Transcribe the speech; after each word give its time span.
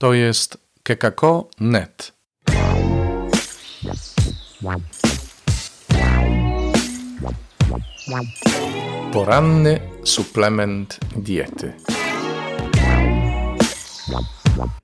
To 0.00 0.14
jest 0.14 0.58
kekako.net. 0.82 2.12
Poranny 9.12 9.80
suplement 10.04 10.98
diety. 11.16 11.72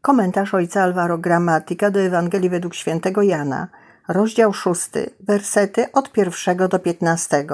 Komentarz 0.01 0.55
ojca 0.55 0.83
Alvaro 0.83 1.19
Gramatika 1.19 1.91
do 1.91 2.01
Ewangelii 2.01 2.51
według 2.51 2.75
świętego 2.75 3.23
Jana, 3.23 3.69
rozdział 4.09 4.53
6, 4.53 4.91
wersety 5.21 5.93
od 5.93 6.17
1 6.17 6.69
do 6.69 6.79
15, 6.79 7.47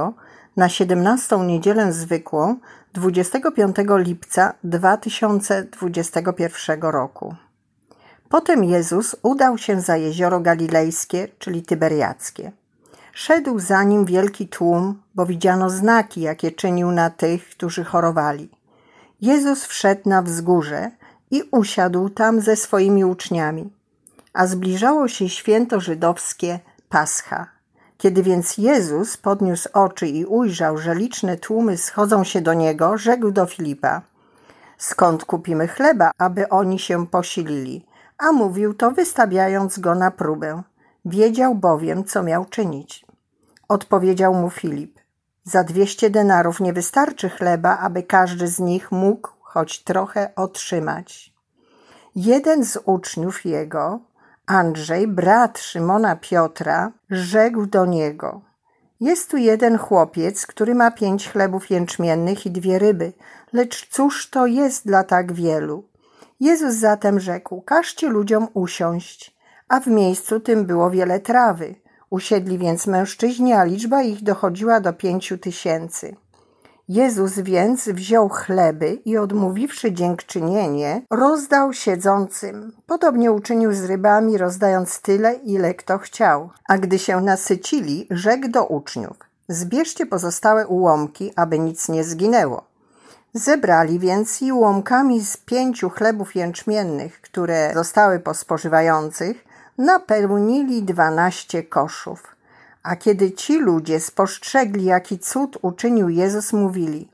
na 0.57 0.69
17 0.69 1.39
niedzielę 1.39 1.93
zwykłą 1.93 2.57
25 2.95 3.77
lipca 3.99 4.55
2021 4.65 6.83
roku. 6.83 7.35
Potem 8.33 8.65
Jezus 8.65 9.17
udał 9.23 9.59
się 9.59 9.81
za 9.81 9.97
jezioro 9.97 10.41
galilejskie, 10.41 11.29
czyli 11.39 11.63
tyberiackie. 11.63 12.53
Szedł 13.13 13.59
za 13.59 13.83
nim 13.83 14.05
wielki 14.05 14.49
tłum, 14.49 15.03
bo 15.15 15.27
widziano 15.27 15.71
znaki, 15.71 16.21
jakie 16.21 16.53
czynił 16.53 16.91
na 16.91 17.11
tych, 17.11 17.51
którzy 17.51 17.85
chorowali. 17.85 18.51
Jezus 19.21 19.65
wszedł 19.65 20.09
na 20.09 20.23
wzgórze 20.23 20.91
i 21.31 21.43
usiadł 21.51 22.09
tam 22.09 22.41
ze 22.41 22.57
swoimi 22.57 23.05
uczniami. 23.05 23.73
A 24.33 24.47
zbliżało 24.47 25.09
się 25.09 25.29
święto 25.29 25.81
żydowskie 25.81 26.61
Pascha. 26.89 27.47
Kiedy 27.99 28.23
więc 28.23 28.59
Jezus 28.59 29.17
podniósł 29.17 29.69
oczy 29.73 30.09
i 30.09 30.25
ujrzał, 30.25 30.79
że 30.79 30.95
liczne 30.95 31.37
tłumy 31.37 31.77
schodzą 31.77 32.25
się 32.25 32.41
do 32.41 32.55
niego, 32.55 32.99
rzekł 32.99 33.31
do 33.31 33.47
Filipa: 33.47 34.03
Skąd 34.79 35.25
kupimy 35.25 35.69
chleba, 35.69 36.11
aby 36.19 36.49
oni 36.49 36.79
się 36.79 37.07
posilili? 37.07 37.92
A 38.23 38.33
mówił 38.33 38.75
to 38.75 38.91
wystawiając 38.91 39.79
go 39.79 39.95
na 39.95 40.11
próbę. 40.11 40.63
Wiedział 41.05 41.55
bowiem, 41.55 42.05
co 42.05 42.23
miał 42.23 42.45
czynić. 42.45 43.07
Odpowiedział 43.69 44.35
mu 44.35 44.51
Filip: 44.51 44.99
Za 45.45 45.65
dwieście 45.65 46.11
denarów 46.11 46.61
nie 46.61 46.73
wystarczy 46.73 47.31
chleba, 47.31 47.79
aby 47.79 48.03
każdy 48.03 48.49
z 48.49 48.59
nich 48.59 48.93
mógł 48.93 49.29
choć 49.41 49.83
trochę 49.85 50.35
otrzymać. 50.37 51.35
Jeden 52.17 52.65
z 52.65 52.79
uczniów 52.85 53.45
jego, 53.45 54.01
Andrzej, 54.47 55.09
brat 55.09 55.59
Szymona 55.59 56.17
Piotra, 56.17 56.93
rzekł 57.11 57.67
do 57.67 57.87
niego: 57.87 58.41
Jest 59.01 59.31
tu 59.31 59.37
jeden 59.37 59.79
chłopiec, 59.79 60.47
który 60.47 60.75
ma 60.75 60.91
pięć 60.91 61.31
chlebów 61.31 61.71
jęczmiennych 61.71 62.47
i 62.47 62.51
dwie 62.51 62.79
ryby, 62.79 63.13
lecz 63.53 63.89
cóż 63.89 64.31
to 64.31 64.47
jest 64.47 64.87
dla 64.87 65.05
tak 65.05 65.33
wielu? 65.33 65.92
Jezus 66.43 66.75
zatem 66.75 67.21
rzekł: 67.21 67.61
Każcie 67.61 68.09
ludziom 68.09 68.49
usiąść, 68.55 69.37
a 69.69 69.81
w 69.81 69.87
miejscu 69.87 70.41
tym 70.41 70.67
było 70.67 70.91
wiele 70.91 71.21
trawy. 71.21 71.75
Usiedli 72.11 72.59
więc 72.59 72.87
mężczyźni, 72.87 73.53
a 73.53 73.65
liczba 73.65 74.03
ich 74.03 74.23
dochodziła 74.23 74.81
do 74.81 74.93
pięciu 74.93 75.39
tysięcy. 75.39 76.17
Jezus 76.89 77.39
więc 77.39 77.89
wziął 77.89 78.29
chleby 78.29 78.93
i 79.05 79.17
odmówiwszy 79.17 79.93
dziękczynienie, 79.93 81.03
rozdał 81.11 81.73
siedzącym. 81.73 82.73
Podobnie 82.87 83.33
uczynił 83.33 83.73
z 83.73 83.85
rybami, 83.85 84.39
rozdając 84.39 85.01
tyle, 85.01 85.35
ile 85.35 85.75
kto 85.75 85.99
chciał. 85.99 86.51
A 86.69 86.79
gdy 86.79 86.99
się 86.99 87.21
nasycili, 87.21 88.07
rzekł 88.11 88.49
do 88.49 88.67
uczniów: 88.67 89.17
Zbierzcie 89.49 90.07
pozostałe 90.07 90.67
ułomki, 90.67 91.33
aby 91.37 91.59
nic 91.59 91.89
nie 91.89 92.05
zginęło. 92.05 92.72
Zebrali 93.35 93.99
więc 93.99 94.43
i 94.43 94.53
ułomkami 94.53 95.25
z 95.25 95.37
pięciu 95.37 95.91
chlebów 95.91 96.35
jęczmiennych, 96.35 97.21
które 97.21 97.73
zostały 97.75 98.21
po 98.21 98.35
spożywających, 98.35 99.45
napełnili 99.79 100.83
dwanaście 100.83 101.63
koszów. 101.63 102.37
A 102.83 102.97
kiedy 102.97 103.33
ci 103.33 103.59
ludzie 103.59 104.01
spostrzegli, 104.01 104.85
jaki 104.85 105.19
cud 105.19 105.59
uczynił 105.63 106.09
Jezus, 106.09 106.53
mówili: 106.53 107.09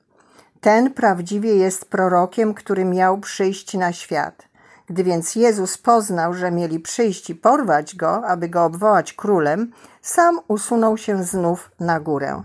Ten 0.60 0.92
prawdziwie 0.94 1.56
jest 1.56 1.84
prorokiem, 1.84 2.54
który 2.54 2.84
miał 2.84 3.18
przyjść 3.18 3.74
na 3.74 3.92
świat. 3.92 4.48
Gdy 4.86 5.04
więc 5.04 5.36
Jezus 5.36 5.78
poznał, 5.78 6.34
że 6.34 6.50
mieli 6.50 6.80
przyjść 6.80 7.30
i 7.30 7.34
porwać 7.34 7.96
go, 7.96 8.26
aby 8.26 8.48
go 8.48 8.64
obwołać 8.64 9.12
królem, 9.12 9.72
sam 10.02 10.40
usunął 10.48 10.96
się 10.96 11.24
znów 11.24 11.70
na 11.80 12.00
górę. 12.00 12.42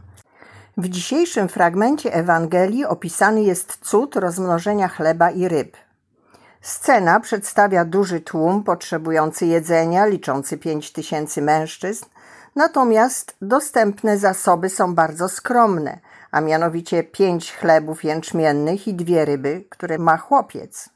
W 0.78 0.90
dzisiejszym 0.90 1.50
fragmencie 1.50 2.14
Ewangelii 2.14 2.86
opisany 2.86 3.44
jest 3.44 3.78
cud 3.82 4.16
rozmnożenia 4.16 4.88
chleba 4.88 5.32
i 5.32 5.48
ryb. 5.48 5.78
Scena 6.62 7.20
przedstawia 7.20 7.86
duży 7.86 8.22
tłum 8.22 8.64
potrzebujący 8.64 9.46
jedzenia, 9.46 10.06
liczący 10.06 10.58
pięć 10.58 10.92
tysięcy 10.92 11.42
mężczyzn, 11.42 12.06
natomiast 12.56 13.36
dostępne 13.42 14.18
zasoby 14.18 14.70
są 14.70 14.96
bardzo 14.96 15.30
skromne, 15.30 16.00
a 16.32 16.42
mianowicie 16.42 17.04
pięć 17.04 17.54
chlebów 17.54 18.04
jęczmiennych 18.04 18.88
i 18.88 18.94
dwie 18.94 19.26
ryby, 19.26 19.64
które 19.70 19.98
ma 19.98 20.18
chłopiec. 20.18 20.90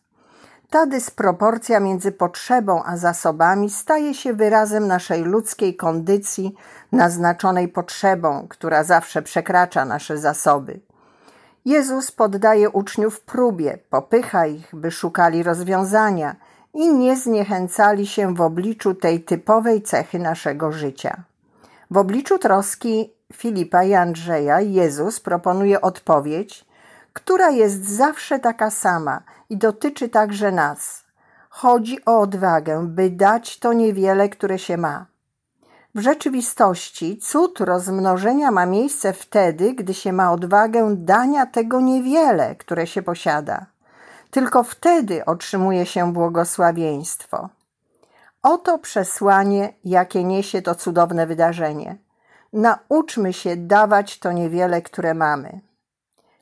Ta 0.69 0.85
dysproporcja 0.85 1.79
między 1.79 2.11
potrzebą 2.11 2.83
a 2.83 2.97
zasobami 2.97 3.69
staje 3.69 4.13
się 4.13 4.33
wyrazem 4.33 4.87
naszej 4.87 5.23
ludzkiej 5.23 5.75
kondycji 5.75 6.55
naznaczonej 6.91 7.67
potrzebą, 7.67 8.47
która 8.49 8.83
zawsze 8.83 9.21
przekracza 9.21 9.85
nasze 9.85 10.17
zasoby. 10.17 10.79
Jezus 11.65 12.11
poddaje 12.11 12.69
uczniów 12.69 13.21
próbie, 13.21 13.77
popycha 13.89 14.45
ich, 14.45 14.75
by 14.75 14.91
szukali 14.91 15.43
rozwiązania 15.43 16.35
i 16.73 16.93
nie 16.93 17.17
zniechęcali 17.17 18.07
się 18.07 18.35
w 18.35 18.41
obliczu 18.41 18.95
tej 18.95 19.23
typowej 19.23 19.81
cechy 19.81 20.19
naszego 20.19 20.71
życia. 20.71 21.23
W 21.91 21.97
obliczu 21.97 22.39
troski 22.39 23.13
Filipa 23.33 23.83
i 23.83 23.93
Andrzeja 23.93 24.61
Jezus 24.61 25.19
proponuje 25.19 25.81
odpowiedź, 25.81 26.66
która 27.17 27.49
jest 27.49 27.89
zawsze 27.89 28.39
taka 28.39 28.69
sama 28.69 29.21
i 29.49 29.57
dotyczy 29.57 30.09
także 30.09 30.51
nas. 30.51 31.03
Chodzi 31.49 32.05
o 32.05 32.19
odwagę, 32.19 32.87
by 32.87 33.09
dać 33.09 33.59
to 33.59 33.73
niewiele, 33.73 34.29
które 34.29 34.59
się 34.59 34.77
ma. 34.77 35.05
W 35.95 35.99
rzeczywistości 35.99 37.17
cud 37.17 37.59
rozmnożenia 37.59 38.51
ma 38.51 38.65
miejsce 38.65 39.13
wtedy, 39.13 39.73
gdy 39.73 39.93
się 39.93 40.13
ma 40.13 40.31
odwagę 40.31 40.95
dania 40.95 41.45
tego 41.45 41.81
niewiele, 41.81 42.55
które 42.55 42.87
się 42.87 43.01
posiada. 43.01 43.65
Tylko 44.31 44.63
wtedy 44.63 45.25
otrzymuje 45.25 45.85
się 45.85 46.13
błogosławieństwo. 46.13 47.49
Oto 48.43 48.79
przesłanie, 48.79 49.73
jakie 49.83 50.23
niesie 50.23 50.61
to 50.61 50.75
cudowne 50.75 51.27
wydarzenie. 51.27 51.97
Nauczmy 52.53 53.33
się 53.33 53.55
dawać 53.55 54.19
to 54.19 54.31
niewiele, 54.31 54.81
które 54.81 55.13
mamy. 55.13 55.66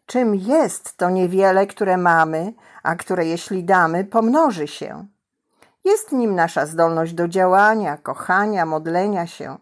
Czym 0.06 0.36
jest 0.36 0.98
to 0.98 1.10
niewiele, 1.10 1.68
które 1.68 1.98
mamy, 1.98 2.54
a 2.84 2.96
które 2.96 3.26
jeśli 3.26 3.64
damy, 3.64 4.04
pomnoży 4.04 4.68
się? 4.68 5.06
Jest 5.84 6.12
nim 6.12 6.36
nasza 6.36 6.66
zdolność 6.66 7.14
do 7.14 7.28
działania, 7.28 7.98
kochania, 7.98 8.66
modlenia 8.66 9.28
się. 9.28 9.58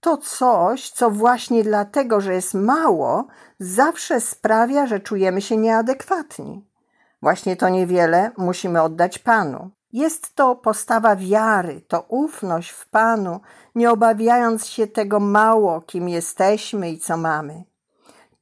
To 0.00 0.16
coś, 0.16 0.90
co 0.90 1.10
właśnie 1.10 1.64
dlatego, 1.64 2.20
że 2.20 2.34
jest 2.34 2.54
mało, 2.54 3.26
zawsze 3.60 4.20
sprawia, 4.20 4.86
że 4.86 5.00
czujemy 5.00 5.40
się 5.42 5.56
nieadekwatni. 5.56 6.64
Właśnie 7.22 7.56
to 7.56 7.68
niewiele 7.68 8.30
musimy 8.36 8.82
oddać 8.82 9.18
Panu. 9.18 9.70
Jest 9.92 10.34
to 10.34 10.56
postawa 10.56 11.16
wiary, 11.16 11.80
to 11.88 12.00
ufność 12.00 12.70
w 12.70 12.88
Panu, 12.88 13.40
nie 13.74 13.90
obawiając 13.90 14.66
się 14.66 14.86
tego 14.86 15.20
mało, 15.20 15.80
kim 15.80 16.08
jesteśmy 16.08 16.90
i 16.90 16.98
co 16.98 17.16
mamy. 17.16 17.64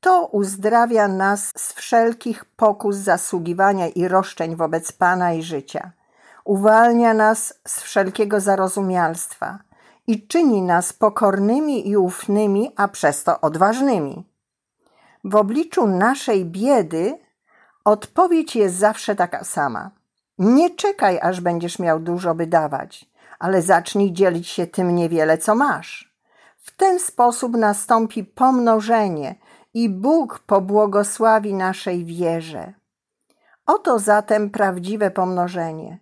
To 0.05 0.27
uzdrawia 0.27 1.09
nas 1.09 1.53
z 1.57 1.73
wszelkich 1.73 2.45
pokus 2.45 2.97
zasługiwania 2.97 3.89
i 3.89 4.09
roszczeń 4.09 4.57
wobec 4.57 4.93
Pana 4.93 5.33
i 5.33 5.43
życia. 5.43 5.91
Uwalnia 6.45 7.15
nas 7.15 7.55
z 7.69 7.81
wszelkiego 7.81 8.41
zarozumialstwa 8.41 9.59
i 10.07 10.27
czyni 10.27 10.63
nas 10.63 10.93
pokornymi 10.93 11.89
i 11.89 11.97
ufnymi, 11.97 12.73
a 12.77 12.89
przez 12.89 13.25
to 13.25 13.41
odważnymi. 13.41 14.25
W 15.25 15.35
obliczu 15.35 15.87
naszej 15.87 16.45
biedy 16.45 17.19
odpowiedź 17.85 18.57
jest 18.57 18.77
zawsze 18.77 19.15
taka 19.15 19.45
sama. 19.45 19.91
Nie 20.39 20.71
czekaj, 20.71 21.19
aż 21.23 21.41
będziesz 21.41 21.79
miał 21.79 22.01
dużo, 22.01 22.35
by 22.35 22.47
dawać, 22.47 23.11
ale 23.39 23.63
zacznij 23.63 24.13
dzielić 24.13 24.49
się 24.49 24.67
tym 24.67 24.95
niewiele, 24.95 25.39
co 25.39 25.55
masz. 25.55 26.15
W 26.59 26.77
ten 26.77 27.01
sposób 27.01 27.57
nastąpi 27.57 28.25
pomnożenie 28.25 29.35
i 29.75 29.89
Bóg 29.89 30.39
pobłogosławi 30.39 31.55
naszej 31.55 32.05
wierze. 32.05 32.73
Oto 33.67 33.99
zatem 33.99 34.51
prawdziwe 34.51 35.11
pomnożenie. 35.11 35.99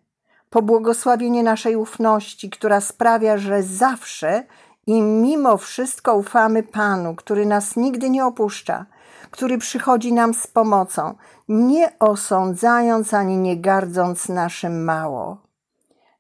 Pobłogosławienie 0.51 1.43
naszej 1.43 1.77
ufności, 1.77 2.51
która 2.51 2.81
sprawia, 2.81 3.39
że 3.39 3.63
zawsze 3.63 4.45
i 4.87 5.03
mimo 5.03 5.57
wszystko 5.57 6.15
ufamy 6.15 6.63
Panu, 6.63 7.15
który 7.15 7.47
nas 7.47 7.77
nigdy 7.77 8.11
nie 8.11 8.27
opuszcza, 8.27 8.87
który 9.31 9.59
przychodzi 9.59 10.13
nam 10.13 10.35
z 10.35 10.47
pomocą, 10.47 11.15
nie 11.49 11.99
osądzając 11.99 13.15
ani 13.15 13.37
nie 13.37 13.57
gardząc 13.57 14.29
naszym 14.29 14.85
mało. 14.85 15.52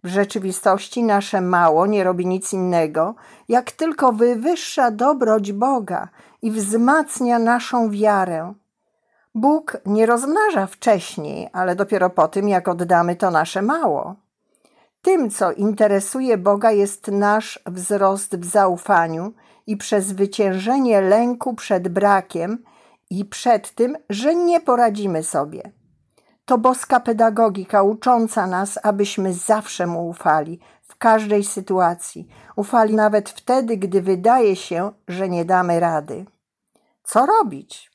W 0.04 0.08
rzeczywistości 0.08 1.02
nasze 1.02 1.40
mało 1.40 1.86
nie 1.86 2.04
robi 2.04 2.26
nic 2.26 2.52
innego, 2.52 3.14
jak 3.48 3.72
tylko 3.72 4.12
wywyższa 4.12 4.90
dobroć 4.90 5.52
Boga 5.52 6.08
i 6.42 6.50
wzmacnia 6.50 7.38
naszą 7.38 7.90
wiarę. 7.90 8.54
Bóg 9.34 9.76
nie 9.86 10.06
rozmnaża 10.06 10.66
wcześniej, 10.66 11.48
ale 11.52 11.76
dopiero 11.76 12.10
po 12.10 12.28
tym, 12.28 12.48
jak 12.48 12.68
oddamy 12.68 13.16
to 13.16 13.30
nasze 13.30 13.62
mało. 13.62 14.16
Tym, 15.02 15.30
co 15.30 15.52
interesuje 15.52 16.38
Boga, 16.38 16.70
jest 16.70 17.08
nasz 17.08 17.60
wzrost 17.66 18.36
w 18.36 18.44
zaufaniu 18.44 19.32
i 19.66 19.76
przezwyciężenie 19.76 21.00
lęku 21.00 21.54
przed 21.54 21.88
brakiem 21.88 22.64
i 23.10 23.24
przed 23.24 23.74
tym, 23.74 23.96
że 24.10 24.34
nie 24.34 24.60
poradzimy 24.60 25.22
sobie. 25.22 25.81
To 26.52 26.58
boska 26.58 27.00
pedagogika 27.00 27.82
ucząca 27.82 28.46
nas, 28.46 28.78
abyśmy 28.82 29.34
zawsze 29.34 29.86
mu 29.86 30.08
ufali, 30.08 30.60
w 30.82 30.96
każdej 30.96 31.44
sytuacji. 31.44 32.28
Ufali 32.56 32.94
nawet 32.94 33.30
wtedy, 33.30 33.76
gdy 33.76 34.02
wydaje 34.02 34.56
się, 34.56 34.92
że 35.08 35.28
nie 35.28 35.44
damy 35.44 35.80
rady. 35.80 36.26
Co 37.04 37.26
robić? 37.26 37.90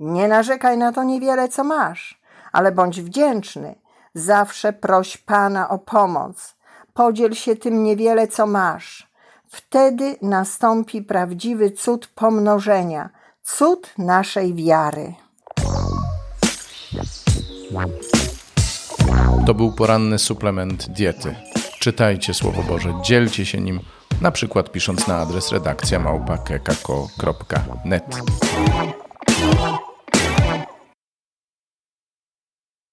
Nie 0.00 0.28
narzekaj 0.28 0.78
na 0.78 0.92
to 0.92 1.02
niewiele, 1.02 1.48
co 1.48 1.64
masz, 1.64 2.20
ale 2.52 2.72
bądź 2.72 3.02
wdzięczny. 3.02 3.74
Zawsze 4.14 4.72
proś 4.72 5.16
Pana 5.16 5.68
o 5.68 5.78
pomoc. 5.78 6.56
Podziel 6.94 7.34
się 7.34 7.56
tym 7.56 7.82
niewiele, 7.82 8.28
co 8.28 8.46
masz. 8.46 9.12
Wtedy 9.46 10.16
nastąpi 10.22 11.02
prawdziwy 11.02 11.70
cud 11.70 12.06
pomnożenia, 12.06 13.10
cud 13.42 13.94
naszej 13.98 14.54
wiary. 14.54 15.21
To 19.46 19.54
był 19.54 19.72
poranny 19.72 20.18
suplement 20.18 20.88
diety. 20.88 21.34
Czytajcie 21.78 22.34
Słowo 22.34 22.62
Boże, 22.62 22.94
dzielcie 23.02 23.46
się 23.46 23.60
nim, 23.60 23.80
na 24.20 24.30
przykład 24.30 24.72
pisząc 24.72 25.06
na 25.06 25.16
adres 25.16 25.52
redakcja 25.52 25.98
małpa.kekako.net. 25.98 28.04